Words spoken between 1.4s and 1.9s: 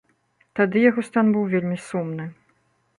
вельмі